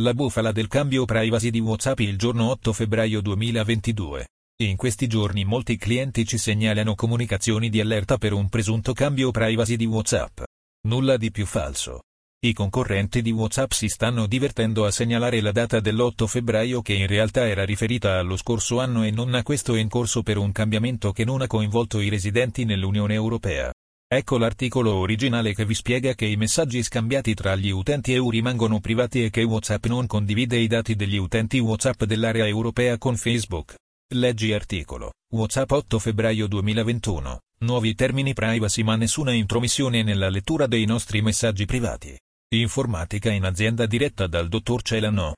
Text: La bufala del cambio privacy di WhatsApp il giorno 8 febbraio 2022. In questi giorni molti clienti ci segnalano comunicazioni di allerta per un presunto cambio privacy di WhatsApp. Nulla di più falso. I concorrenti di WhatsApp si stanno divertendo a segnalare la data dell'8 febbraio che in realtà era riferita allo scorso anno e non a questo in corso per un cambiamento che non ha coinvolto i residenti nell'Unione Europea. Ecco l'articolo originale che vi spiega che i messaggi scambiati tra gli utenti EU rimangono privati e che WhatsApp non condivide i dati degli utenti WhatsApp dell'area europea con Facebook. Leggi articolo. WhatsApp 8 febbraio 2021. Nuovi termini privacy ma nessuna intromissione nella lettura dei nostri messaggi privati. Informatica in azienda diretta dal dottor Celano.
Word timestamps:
La 0.00 0.14
bufala 0.14 0.52
del 0.52 0.68
cambio 0.68 1.04
privacy 1.04 1.50
di 1.50 1.60
WhatsApp 1.60 1.98
il 1.98 2.16
giorno 2.16 2.48
8 2.48 2.72
febbraio 2.72 3.20
2022. 3.20 4.26
In 4.62 4.74
questi 4.74 5.06
giorni 5.06 5.44
molti 5.44 5.76
clienti 5.76 6.24
ci 6.24 6.38
segnalano 6.38 6.94
comunicazioni 6.94 7.68
di 7.68 7.78
allerta 7.78 8.16
per 8.16 8.32
un 8.32 8.48
presunto 8.48 8.94
cambio 8.94 9.30
privacy 9.30 9.76
di 9.76 9.84
WhatsApp. 9.84 10.40
Nulla 10.88 11.18
di 11.18 11.30
più 11.30 11.44
falso. 11.44 12.04
I 12.40 12.54
concorrenti 12.54 13.20
di 13.20 13.32
WhatsApp 13.32 13.72
si 13.72 13.88
stanno 13.88 14.26
divertendo 14.26 14.86
a 14.86 14.90
segnalare 14.90 15.42
la 15.42 15.52
data 15.52 15.78
dell'8 15.78 16.26
febbraio 16.26 16.80
che 16.80 16.94
in 16.94 17.06
realtà 17.06 17.46
era 17.46 17.66
riferita 17.66 18.18
allo 18.18 18.38
scorso 18.38 18.80
anno 18.80 19.02
e 19.02 19.10
non 19.10 19.34
a 19.34 19.42
questo 19.42 19.74
in 19.74 19.90
corso 19.90 20.22
per 20.22 20.38
un 20.38 20.52
cambiamento 20.52 21.12
che 21.12 21.26
non 21.26 21.42
ha 21.42 21.46
coinvolto 21.46 22.00
i 22.00 22.08
residenti 22.08 22.64
nell'Unione 22.64 23.12
Europea. 23.12 23.70
Ecco 24.14 24.36
l'articolo 24.36 24.96
originale 24.96 25.54
che 25.54 25.64
vi 25.64 25.72
spiega 25.72 26.12
che 26.12 26.26
i 26.26 26.36
messaggi 26.36 26.82
scambiati 26.82 27.32
tra 27.32 27.56
gli 27.56 27.70
utenti 27.70 28.12
EU 28.12 28.28
rimangono 28.28 28.78
privati 28.78 29.24
e 29.24 29.30
che 29.30 29.42
WhatsApp 29.42 29.86
non 29.86 30.06
condivide 30.06 30.58
i 30.58 30.66
dati 30.66 30.94
degli 30.94 31.16
utenti 31.16 31.58
WhatsApp 31.58 32.04
dell'area 32.04 32.46
europea 32.46 32.98
con 32.98 33.16
Facebook. 33.16 33.74
Leggi 34.12 34.52
articolo. 34.52 35.12
WhatsApp 35.32 35.70
8 35.70 35.98
febbraio 35.98 36.46
2021. 36.46 37.40
Nuovi 37.60 37.94
termini 37.94 38.34
privacy 38.34 38.82
ma 38.82 38.96
nessuna 38.96 39.32
intromissione 39.32 40.02
nella 40.02 40.28
lettura 40.28 40.66
dei 40.66 40.84
nostri 40.84 41.22
messaggi 41.22 41.64
privati. 41.64 42.14
Informatica 42.54 43.30
in 43.30 43.44
azienda 43.44 43.86
diretta 43.86 44.26
dal 44.26 44.48
dottor 44.48 44.82
Celano. 44.82 45.36